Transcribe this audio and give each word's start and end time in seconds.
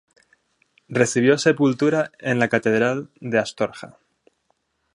Recibió 0.89 1.37
sepultura 1.37 2.11
en 2.17 2.39
la 2.39 2.47
Catedral 2.49 3.11
de 3.19 3.37
Astorga. 3.37 3.99